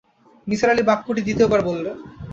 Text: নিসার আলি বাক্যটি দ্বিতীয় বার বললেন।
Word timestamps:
নিসার 0.47 0.71
আলি 0.73 0.83
বাক্যটি 0.89 1.21
দ্বিতীয় 1.23 1.47
বার 1.51 1.61
বললেন। 1.69 1.95